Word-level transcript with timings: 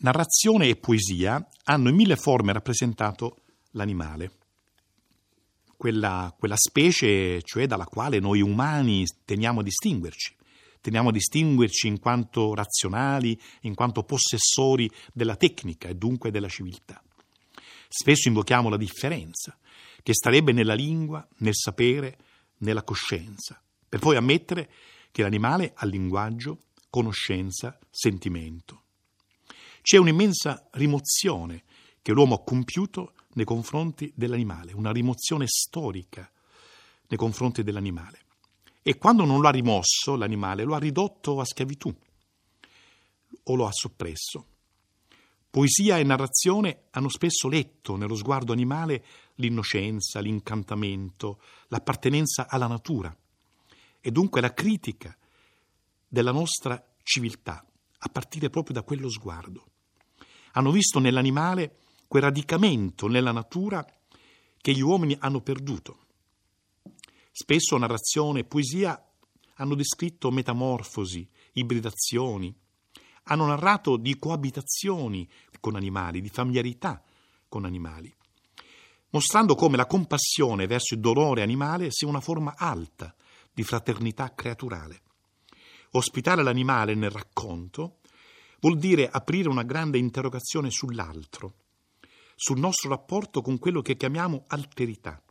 Narrazione 0.00 0.68
e 0.68 0.76
poesia 0.76 1.44
hanno 1.64 1.88
in 1.88 1.96
mille 1.96 2.14
forme 2.14 2.52
rappresentato 2.52 3.38
l'animale, 3.72 4.30
quella, 5.76 6.32
quella 6.38 6.56
specie 6.56 7.42
cioè 7.42 7.66
dalla 7.66 7.84
quale 7.84 8.20
noi 8.20 8.40
umani 8.40 9.04
teniamo 9.24 9.58
a 9.58 9.64
distinguerci. 9.64 10.36
Teniamo 10.80 11.08
a 11.08 11.12
distinguerci 11.12 11.88
in 11.88 11.98
quanto 11.98 12.54
razionali, 12.54 13.36
in 13.62 13.74
quanto 13.74 14.04
possessori 14.04 14.88
della 15.12 15.34
tecnica 15.34 15.88
e 15.88 15.96
dunque 15.96 16.30
della 16.30 16.48
civiltà. 16.48 17.02
Spesso 17.88 18.28
invochiamo 18.28 18.68
la 18.68 18.76
differenza, 18.76 19.58
che 20.04 20.14
starebbe 20.14 20.52
nella 20.52 20.74
lingua, 20.74 21.26
nel 21.38 21.56
sapere, 21.56 22.18
nella 22.58 22.84
coscienza, 22.84 23.60
per 23.88 23.98
poi 23.98 24.14
ammettere 24.14 24.70
che 25.10 25.22
l'animale 25.22 25.72
ha 25.74 25.86
linguaggio, 25.86 26.58
conoscenza, 26.88 27.76
sentimento. 27.90 28.84
C'è 29.82 29.96
un'immensa 29.96 30.68
rimozione 30.72 31.64
che 32.02 32.12
l'uomo 32.12 32.36
ha 32.36 32.42
compiuto 32.42 33.12
nei 33.34 33.44
confronti 33.44 34.12
dell'animale, 34.14 34.72
una 34.72 34.92
rimozione 34.92 35.46
storica 35.46 36.30
nei 37.08 37.18
confronti 37.18 37.62
dell'animale. 37.62 38.20
E 38.82 38.96
quando 38.96 39.24
non 39.24 39.40
lo 39.40 39.48
ha 39.48 39.52
rimosso 39.52 40.16
l'animale, 40.16 40.64
lo 40.64 40.74
ha 40.74 40.78
ridotto 40.78 41.40
a 41.40 41.44
schiavitù 41.44 41.94
o 43.44 43.54
lo 43.54 43.66
ha 43.66 43.72
soppresso. 43.72 44.46
Poesia 45.50 45.98
e 45.98 46.04
narrazione 46.04 46.84
hanno 46.90 47.08
spesso 47.08 47.48
letto 47.48 47.96
nello 47.96 48.14
sguardo 48.14 48.52
animale 48.52 49.04
l'innocenza, 49.36 50.20
l'incantamento, 50.20 51.40
l'appartenenza 51.68 52.48
alla 52.48 52.66
natura 52.66 53.14
e 54.00 54.10
dunque 54.10 54.40
la 54.40 54.52
critica 54.52 55.16
della 56.06 56.32
nostra 56.32 56.82
civiltà, 57.02 57.64
a 57.98 58.08
partire 58.08 58.50
proprio 58.50 58.74
da 58.74 58.82
quello 58.82 59.10
sguardo 59.10 59.66
hanno 60.58 60.70
visto 60.72 60.98
nell'animale 60.98 61.78
quel 62.08 62.22
radicamento 62.22 63.06
nella 63.06 63.32
natura 63.32 63.84
che 64.60 64.72
gli 64.72 64.80
uomini 64.80 65.16
hanno 65.20 65.40
perduto. 65.40 66.06
Spesso 67.30 67.76
narrazione 67.76 68.40
e 68.40 68.44
poesia 68.44 69.00
hanno 69.54 69.74
descritto 69.74 70.30
metamorfosi, 70.30 71.28
ibridazioni, 71.52 72.54
hanno 73.24 73.46
narrato 73.46 73.96
di 73.96 74.18
coabitazioni 74.18 75.28
con 75.60 75.76
animali, 75.76 76.20
di 76.20 76.28
familiarità 76.28 77.02
con 77.48 77.64
animali, 77.64 78.12
mostrando 79.10 79.54
come 79.54 79.76
la 79.76 79.86
compassione 79.86 80.66
verso 80.66 80.94
il 80.94 81.00
dolore 81.00 81.42
animale 81.42 81.90
sia 81.90 82.08
una 82.08 82.20
forma 82.20 82.54
alta 82.56 83.14
di 83.52 83.62
fraternità 83.62 84.34
creaturale. 84.34 85.02
Ospitare 85.92 86.42
l'animale 86.42 86.94
nel 86.94 87.10
racconto 87.10 87.98
Vuol 88.60 88.78
dire 88.78 89.08
aprire 89.08 89.48
una 89.48 89.62
grande 89.62 89.98
interrogazione 89.98 90.70
sull'altro, 90.70 91.54
sul 92.34 92.58
nostro 92.58 92.88
rapporto 92.88 93.40
con 93.40 93.58
quello 93.58 93.82
che 93.82 93.96
chiamiamo 93.96 94.46
alterità. 94.48 95.22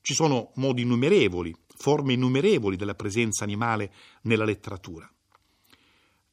Ci 0.00 0.14
sono 0.14 0.52
modi 0.56 0.82
innumerevoli, 0.82 1.54
forme 1.74 2.12
innumerevoli 2.12 2.76
della 2.76 2.94
presenza 2.94 3.42
animale 3.42 3.92
nella 4.22 4.44
letteratura, 4.44 5.10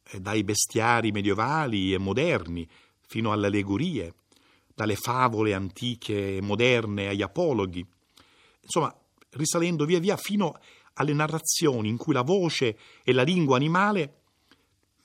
eh, 0.03 0.19
dai 0.19 0.43
bestiari 0.43 1.11
medievali 1.11 1.93
e 1.93 1.97
moderni 1.97 2.67
fino 3.07 3.31
alle 3.31 3.47
allegorie, 3.47 4.13
dalle 4.75 4.95
favole 4.95 5.55
antiche 5.55 6.37
e 6.37 6.41
moderne 6.41 7.07
agli 7.07 7.23
apologhi, 7.23 7.83
insomma, 8.61 8.95
risalendo 9.31 9.85
via 9.85 9.99
via 9.99 10.15
fino 10.15 10.59
alle 10.99 11.13
narrazioni 11.13 11.89
in 11.89 11.97
cui 11.97 12.13
la 12.13 12.21
voce 12.21 12.77
e 13.03 13.13
la 13.13 13.23
lingua 13.23 13.55
animale 13.55 14.21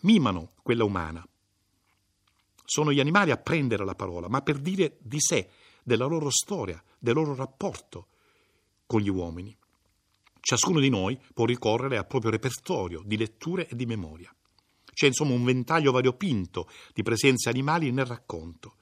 mimano 0.00 0.52
quella 0.62 0.84
umana. 0.84 1.26
Sono 2.64 2.92
gli 2.92 3.00
animali 3.00 3.30
a 3.30 3.36
prendere 3.36 3.84
la 3.84 3.94
parola, 3.94 4.28
ma 4.28 4.42
per 4.42 4.58
dire 4.58 4.96
di 5.00 5.20
sé, 5.20 5.48
della 5.82 6.06
loro 6.06 6.30
storia, 6.30 6.82
del 6.98 7.14
loro 7.14 7.34
rapporto 7.34 8.08
con 8.86 9.00
gli 9.00 9.08
uomini. 9.08 9.56
Ciascuno 10.40 10.80
di 10.80 10.88
noi 10.88 11.18
può 11.32 11.44
ricorrere 11.44 11.96
al 11.96 12.06
proprio 12.06 12.30
repertorio 12.30 13.02
di 13.04 13.16
letture 13.16 13.68
e 13.68 13.76
di 13.76 13.86
memoria. 13.86 14.34
C'è 14.92 15.06
insomma 15.06 15.34
un 15.34 15.44
ventaglio 15.44 15.92
variopinto 15.92 16.68
di 16.92 17.02
presenze 17.02 17.48
animali 17.48 17.90
nel 17.90 18.06
racconto 18.06 18.76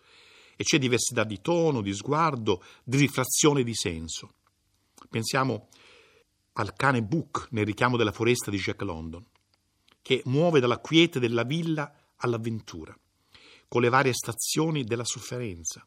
e 0.56 0.64
c'è 0.64 0.78
diversità 0.78 1.24
di 1.24 1.40
tono, 1.40 1.80
di 1.80 1.92
sguardo, 1.94 2.62
di 2.84 2.98
rifrazione 2.98 3.62
di 3.62 3.74
senso. 3.74 4.34
Pensiamo 5.08 5.68
al 6.54 6.74
cane 6.74 7.02
Book 7.02 7.48
nel 7.50 7.64
richiamo 7.64 7.96
della 7.96 8.12
foresta 8.12 8.50
di 8.50 8.58
Jack 8.58 8.82
London 8.82 9.24
che 10.02 10.20
muove 10.26 10.60
dalla 10.60 10.78
quiete 10.78 11.20
della 11.20 11.44
villa 11.44 11.94
all'avventura, 12.16 12.96
con 13.68 13.80
le 13.80 13.88
varie 13.88 14.12
stazioni 14.12 14.82
della 14.84 15.04
sofferenza, 15.04 15.86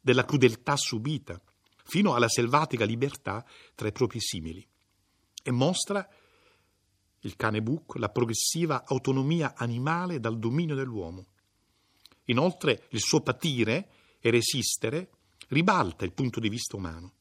della 0.00 0.24
crudeltà 0.24 0.76
subita, 0.76 1.40
fino 1.84 2.14
alla 2.14 2.28
selvatica 2.28 2.84
libertà 2.84 3.44
tra 3.74 3.88
i 3.88 3.92
propri 3.92 4.20
simili, 4.20 4.66
e 5.42 5.50
mostra 5.50 6.08
il 7.20 7.34
cane 7.34 7.60
Buc 7.60 7.96
la 7.96 8.08
progressiva 8.08 8.84
autonomia 8.86 9.54
animale 9.56 10.20
dal 10.20 10.38
dominio 10.38 10.76
dell'uomo. 10.76 11.26
Inoltre 12.26 12.86
il 12.90 13.00
suo 13.00 13.20
patire 13.20 13.90
e 14.20 14.30
resistere 14.30 15.10
ribalta 15.48 16.04
il 16.04 16.12
punto 16.12 16.38
di 16.40 16.48
vista 16.48 16.76
umano. 16.76 17.14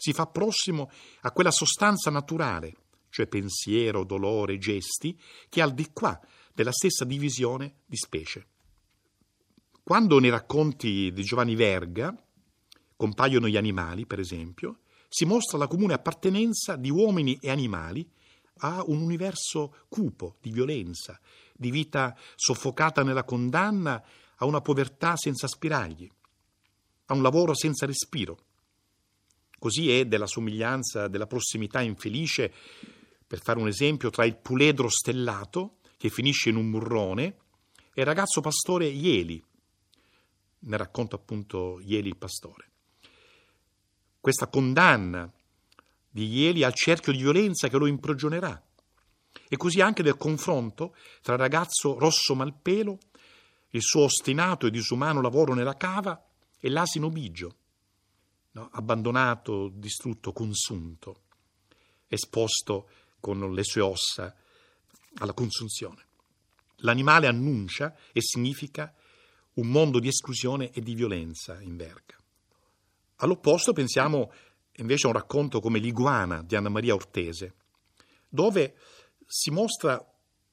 Si 0.00 0.12
fa 0.12 0.26
prossimo 0.26 0.90
a 1.20 1.30
quella 1.30 1.50
sostanza 1.50 2.10
naturale 2.10 2.74
cioè 3.10 3.26
pensiero, 3.26 4.04
dolore, 4.04 4.58
gesti, 4.58 5.18
che 5.48 5.60
al 5.60 5.74
di 5.74 5.90
qua 5.92 6.18
della 6.54 6.72
stessa 6.72 7.04
divisione 7.04 7.80
di 7.84 7.96
specie. 7.96 8.46
Quando 9.82 10.18
nei 10.18 10.30
racconti 10.30 11.12
di 11.12 11.22
Giovanni 11.22 11.56
Verga 11.56 12.16
compaiono 12.96 13.48
gli 13.48 13.56
animali, 13.56 14.06
per 14.06 14.20
esempio, 14.20 14.80
si 15.08 15.24
mostra 15.24 15.58
la 15.58 15.66
comune 15.66 15.94
appartenenza 15.94 16.76
di 16.76 16.90
uomini 16.90 17.36
e 17.40 17.50
animali 17.50 18.08
a 18.62 18.84
un 18.86 19.00
universo 19.00 19.74
cupo 19.88 20.36
di 20.40 20.50
violenza, 20.50 21.18
di 21.52 21.70
vita 21.70 22.16
soffocata 22.36 23.02
nella 23.02 23.24
condanna, 23.24 24.02
a 24.36 24.44
una 24.44 24.60
povertà 24.60 25.16
senza 25.16 25.48
spiragli, 25.48 26.08
a 27.06 27.14
un 27.14 27.22
lavoro 27.22 27.54
senza 27.54 27.86
respiro. 27.86 28.38
Così 29.60 29.92
è 29.92 30.06
della 30.06 30.26
somiglianza, 30.26 31.06
della 31.06 31.26
prossimità 31.26 31.82
infelice 31.82 32.50
per 33.26 33.42
fare 33.42 33.58
un 33.58 33.68
esempio, 33.68 34.08
tra 34.08 34.24
il 34.24 34.38
puledro 34.38 34.88
stellato, 34.88 35.80
che 35.98 36.08
finisce 36.08 36.48
in 36.48 36.56
un 36.56 36.70
murrone, 36.70 37.24
e 37.92 38.00
il 38.00 38.06
ragazzo 38.06 38.40
pastore 38.40 38.86
Ieli. 38.86 39.44
Ne 40.60 40.76
racconta 40.78 41.16
appunto 41.16 41.78
Ieli 41.78 42.08
il 42.08 42.16
pastore. 42.16 42.70
Questa 44.18 44.48
condanna 44.48 45.30
di 46.08 46.26
Ieli 46.26 46.64
al 46.64 46.72
cerchio 46.72 47.12
di 47.12 47.18
violenza 47.18 47.68
che 47.68 47.76
lo 47.76 47.86
imprigionerà. 47.86 48.60
E 49.46 49.56
così 49.58 49.82
anche 49.82 50.02
del 50.02 50.16
confronto 50.16 50.96
tra 51.20 51.34
il 51.34 51.40
ragazzo 51.40 51.98
rosso 51.98 52.34
malpelo, 52.34 52.98
il 53.72 53.82
suo 53.82 54.04
ostinato 54.04 54.66
e 54.66 54.70
disumano 54.70 55.20
lavoro 55.20 55.52
nella 55.52 55.76
cava 55.76 56.18
e 56.58 56.70
l'asino 56.70 57.10
bigio, 57.10 57.56
no? 58.52 58.68
abbandonato, 58.72 59.68
distrutto, 59.68 60.32
consunto, 60.32 61.22
esposto 62.08 62.88
con 63.20 63.52
le 63.52 63.64
sue 63.64 63.82
ossa 63.82 64.34
alla 65.16 65.32
consunzione. 65.32 66.06
L'animale 66.76 67.26
annuncia 67.26 67.94
e 68.12 68.20
significa 68.22 68.94
un 69.54 69.68
mondo 69.68 69.98
di 69.98 70.08
esclusione 70.08 70.70
e 70.70 70.80
di 70.80 70.94
violenza 70.94 71.60
in 71.60 71.76
verga. 71.76 72.16
All'opposto 73.16 73.72
pensiamo 73.72 74.32
invece 74.74 75.06
a 75.06 75.10
un 75.10 75.16
racconto 75.16 75.60
come 75.60 75.78
L'iguana 75.78 76.42
di 76.42 76.56
Anna 76.56 76.70
Maria 76.70 76.94
Ortese, 76.94 77.54
dove 78.28 78.76
si 79.26 79.50
mostra 79.50 80.02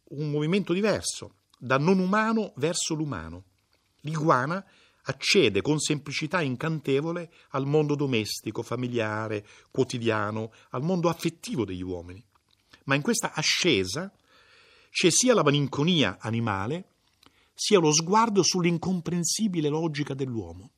un 0.10 0.30
movimento 0.30 0.74
diverso, 0.74 1.36
da 1.58 1.78
non 1.78 2.00
umano 2.00 2.54
verso 2.58 2.94
l'umano. 2.94 3.44
L'iguana 4.02 4.64
accede 5.08 5.62
con 5.62 5.80
semplicità 5.80 6.42
incantevole 6.42 7.32
al 7.50 7.66
mondo 7.66 7.96
domestico, 7.96 8.62
familiare, 8.62 9.46
quotidiano, 9.72 10.52
al 10.70 10.84
mondo 10.84 11.10
affettivo 11.10 11.66
degli 11.66 11.84
uomini 11.84 12.24
ma 12.88 12.96
in 12.96 13.02
questa 13.02 13.34
ascesa 13.34 14.12
c'è 14.90 15.10
sia 15.10 15.34
la 15.34 15.44
malinconia 15.44 16.18
animale, 16.20 16.86
sia 17.54 17.80
lo 17.80 17.94
sguardo 17.94 18.44
sull'incomprensibile 18.44 19.70
logica 19.70 20.14
dell'uomo. 20.14 20.72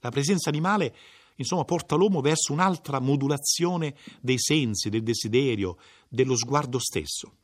La 0.00 0.10
presenza 0.10 0.50
animale, 0.50 0.94
insomma, 1.36 1.64
porta 1.64 1.96
l'uomo 1.96 2.20
verso 2.20 2.52
un'altra 2.52 3.00
modulazione 3.00 3.96
dei 4.20 4.38
sensi, 4.38 4.88
del 4.88 5.02
desiderio, 5.02 5.78
dello 6.08 6.36
sguardo 6.36 6.78
stesso. 6.78 7.36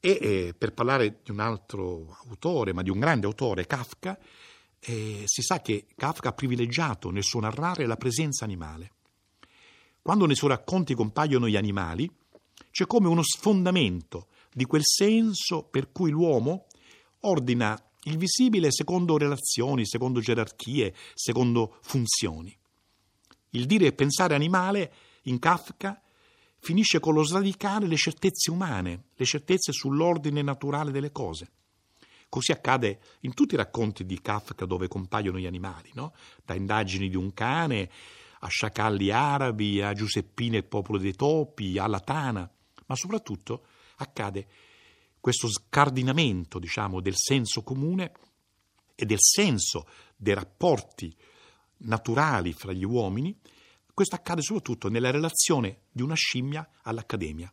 E 0.00 0.18
eh, 0.20 0.54
per 0.58 0.74
parlare 0.74 1.20
di 1.22 1.30
un 1.30 1.40
altro 1.40 2.18
autore, 2.28 2.74
ma 2.74 2.82
di 2.82 2.90
un 2.90 2.98
grande 2.98 3.26
autore, 3.26 3.66
Kafka, 3.66 4.18
eh, 4.84 5.22
si 5.24 5.42
sa 5.42 5.60
che 5.60 5.86
Kafka 5.96 6.30
ha 6.30 6.32
privilegiato 6.32 7.10
nel 7.10 7.22
suo 7.22 7.40
narrare 7.40 7.86
la 7.86 7.96
presenza 7.96 8.44
animale. 8.44 8.92
Quando 10.02 10.26
nei 10.26 10.36
suoi 10.36 10.50
racconti 10.50 10.94
compaiono 10.94 11.48
gli 11.48 11.56
animali, 11.56 12.10
c'è 12.70 12.86
come 12.86 13.08
uno 13.08 13.22
sfondamento 13.22 14.28
di 14.52 14.64
quel 14.64 14.82
senso 14.84 15.62
per 15.62 15.90
cui 15.90 16.10
l'uomo 16.10 16.66
ordina 17.20 17.80
il 18.02 18.18
visibile 18.18 18.70
secondo 18.70 19.16
relazioni, 19.16 19.86
secondo 19.86 20.20
gerarchie, 20.20 20.94
secondo 21.14 21.78
funzioni. 21.80 22.54
Il 23.50 23.66
dire 23.66 23.86
e 23.86 23.92
pensare 23.92 24.34
animale 24.34 24.92
in 25.22 25.38
Kafka 25.38 26.02
finisce 26.58 27.00
con 27.00 27.14
lo 27.14 27.22
sradicare 27.22 27.86
le 27.86 27.96
certezze 27.96 28.50
umane, 28.50 29.04
le 29.14 29.24
certezze 29.24 29.72
sull'ordine 29.72 30.42
naturale 30.42 30.90
delle 30.90 31.12
cose. 31.12 31.50
Così 32.34 32.50
accade 32.50 32.98
in 33.20 33.32
tutti 33.32 33.54
i 33.54 33.56
racconti 33.56 34.04
di 34.04 34.20
Kafka 34.20 34.66
dove 34.66 34.88
compaiono 34.88 35.38
gli 35.38 35.46
animali, 35.46 35.92
no? 35.94 36.14
da 36.44 36.54
indagini 36.54 37.08
di 37.08 37.14
un 37.14 37.32
cane 37.32 37.88
a 38.40 38.48
sciacalli 38.48 39.12
arabi, 39.12 39.80
a 39.80 39.92
Giuseppina 39.92 40.56
il 40.56 40.64
popolo 40.64 40.98
dei 40.98 41.14
topi, 41.14 41.78
alla 41.78 42.00
Tana, 42.00 42.50
ma 42.86 42.96
soprattutto 42.96 43.66
accade 43.98 44.48
questo 45.20 45.48
scardinamento, 45.48 46.58
diciamo, 46.58 47.00
del 47.00 47.14
senso 47.14 47.62
comune 47.62 48.10
e 48.96 49.06
del 49.06 49.20
senso 49.20 49.86
dei 50.16 50.34
rapporti 50.34 51.16
naturali 51.82 52.52
fra 52.52 52.72
gli 52.72 52.84
uomini, 52.84 53.38
questo 53.94 54.16
accade 54.16 54.42
soprattutto 54.42 54.88
nella 54.88 55.12
relazione 55.12 55.82
di 55.92 56.02
una 56.02 56.16
scimmia 56.16 56.68
all'accademia. 56.82 57.48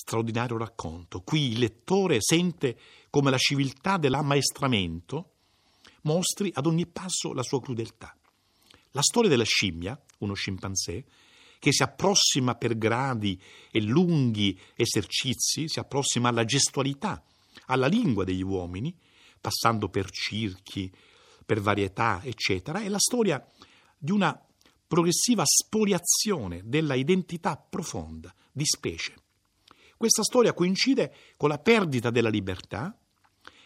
Straordinario 0.00 0.56
racconto. 0.56 1.20
Qui 1.20 1.50
il 1.52 1.58
lettore 1.58 2.22
sente 2.22 2.78
come 3.10 3.30
la 3.30 3.36
civiltà 3.36 3.98
dell'ammaestramento 3.98 5.32
mostri 6.04 6.50
ad 6.54 6.64
ogni 6.64 6.86
passo 6.86 7.34
la 7.34 7.42
sua 7.42 7.60
crudeltà. 7.60 8.16
La 8.92 9.02
storia 9.02 9.28
della 9.28 9.44
scimmia, 9.44 10.00
uno 10.20 10.32
scimpanzé, 10.32 11.04
che 11.58 11.70
si 11.70 11.82
approssima 11.82 12.54
per 12.54 12.78
gradi 12.78 13.38
e 13.70 13.82
lunghi 13.82 14.58
esercizi, 14.74 15.68
si 15.68 15.78
approssima 15.78 16.30
alla 16.30 16.46
gestualità, 16.46 17.22
alla 17.66 17.86
lingua 17.86 18.24
degli 18.24 18.42
uomini, 18.42 18.96
passando 19.38 19.90
per 19.90 20.10
circhi, 20.10 20.90
per 21.44 21.60
varietà, 21.60 22.22
eccetera, 22.24 22.80
è 22.80 22.88
la 22.88 22.98
storia 22.98 23.46
di 23.98 24.12
una 24.12 24.42
progressiva 24.86 25.42
spoliazione 25.44 26.62
della 26.64 26.94
identità 26.94 27.58
profonda 27.58 28.34
di 28.50 28.64
specie. 28.64 29.19
Questa 30.00 30.22
storia 30.22 30.54
coincide 30.54 31.14
con 31.36 31.50
la 31.50 31.58
perdita 31.58 32.08
della 32.08 32.30
libertà 32.30 32.98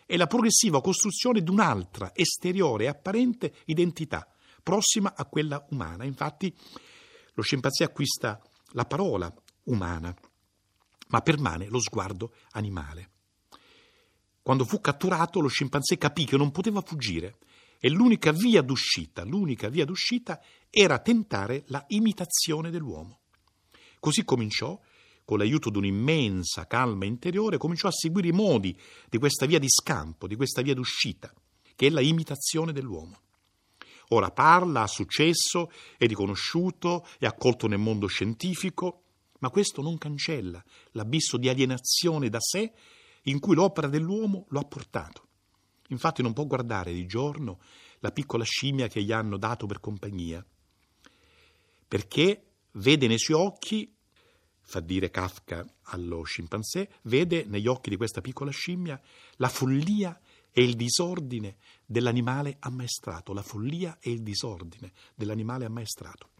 e 0.05 0.17
la 0.17 0.27
progressiva 0.27 0.81
costruzione 0.81 1.41
di 1.45 1.49
un'altra, 1.49 2.11
esteriore 2.13 2.87
e 2.87 2.89
apparente 2.89 3.55
identità, 3.67 4.29
prossima 4.61 5.15
a 5.15 5.27
quella 5.27 5.65
umana. 5.71 6.03
Infatti 6.03 6.53
lo 7.35 7.43
scimpanzé 7.43 7.85
acquista 7.85 8.43
la 8.71 8.85
parola 8.85 9.33
umana, 9.67 10.13
ma 11.11 11.21
permane 11.21 11.69
lo 11.69 11.79
sguardo 11.79 12.35
animale. 12.51 13.11
Quando 14.43 14.65
fu 14.65 14.81
catturato, 14.81 15.39
lo 15.39 15.47
scimpanzé 15.47 15.99
capì 15.99 16.25
che 16.25 16.37
non 16.37 16.51
poteva 16.51 16.81
fuggire 16.81 17.37
e 17.79 17.89
l'unica 17.91 18.33
via 18.33 18.61
d'uscita, 18.61 19.23
l'unica 19.23 19.69
via 19.69 19.85
d'uscita 19.85 20.43
era 20.69 20.99
tentare 20.99 21.63
la 21.69 21.85
imitazione 21.91 22.71
dell'uomo. 22.71 23.21
Così 24.01 24.25
cominciò, 24.25 24.77
con 25.25 25.39
l'aiuto 25.39 25.71
di 25.71 25.79
un'immensa 25.79 26.67
calma 26.67 27.07
interiore, 27.07 27.57
cominciò 27.57 27.89
a 27.89 27.93
seguire 27.93 28.29
i 28.29 28.33
modi 28.33 28.79
di 29.09 29.19
questa 29.19 29.47
via 29.47 29.59
di 29.59 29.69
scampo, 29.69 30.27
di 30.27 30.37
questa 30.37 30.63
via 30.63 30.75
d'uscita, 30.75 31.33
che 31.75 31.87
è 31.87 31.91
la 31.91 32.01
imitazione 32.01 32.73
dell'uomo. 32.73 33.21
Ora 34.09 34.31
parla, 34.31 34.83
ha 34.83 34.87
successo, 34.87 35.71
è 35.97 36.07
riconosciuto, 36.07 37.07
è 37.19 37.27
accolto 37.27 37.67
nel 37.67 37.79
mondo 37.79 38.07
scientifico, 38.07 39.03
ma 39.39 39.51
questo 39.51 39.83
non 39.83 39.99
cancella 39.99 40.63
l'abisso 40.93 41.37
di 41.37 41.49
alienazione 41.49 42.29
da 42.29 42.41
sé 42.41 42.73
in 43.23 43.41
cui 43.41 43.55
l'opera 43.55 43.89
dell'uomo 43.89 44.47
lo 44.49 44.61
ha 44.61 44.65
portato. 44.65 45.29
Infatti 45.89 46.23
non 46.23 46.33
può 46.33 46.47
guardare 46.47 46.93
di 46.93 47.07
giorno 47.07 47.61
la 48.01 48.11
piccola 48.11 48.45
scimmia 48.45 48.89
che 48.89 49.03
gli 49.03 49.13
hanno 49.13 49.39
dato 49.39 49.67
per 49.67 49.81
compagnia, 49.81 50.45
perché 51.89 52.47
vede 52.73 53.07
nei 53.07 53.19
suoi 53.19 53.41
occhi, 53.41 53.94
fa 54.65 54.81
dire 54.81 55.11
Kafka 55.11 55.65
allo 55.83 56.23
scimpanzé, 56.23 56.91
vede 57.03 57.45
negli 57.47 57.67
occhi 57.67 57.91
di 57.91 57.97
questa 57.97 58.21
piccola 58.21 58.51
scimmia 58.51 59.01
la 59.37 59.49
follia 59.49 60.19
e 60.51 60.63
il 60.63 60.75
disordine 60.75 61.57
dell'animale 61.85 62.57
ammaestrato, 62.61 63.33
la 63.33 63.43
follia 63.43 63.99
e 64.01 64.11
il 64.11 64.23
disordine 64.23 64.93
dell'animale 65.15 65.65
ammaestrato. 65.65 66.31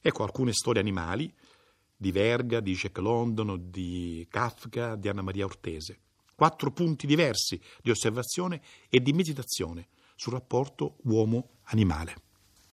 Ecco 0.00 0.22
alcune 0.22 0.52
storie 0.52 0.80
animali 0.80 1.32
di 1.96 2.12
Verga, 2.12 2.60
di 2.60 2.74
Jack 2.74 2.98
London, 2.98 3.70
di 3.70 4.26
Kafka, 4.28 4.96
di 4.96 5.08
Anna 5.08 5.22
Maria 5.22 5.44
Ortese. 5.44 6.00
Quattro 6.34 6.72
punti 6.72 7.06
diversi 7.06 7.60
di 7.80 7.90
osservazione 7.90 8.60
e 8.88 9.00
di 9.00 9.12
meditazione 9.12 9.88
sul 10.16 10.32
rapporto 10.32 10.96
uomo-animale. 11.04 12.23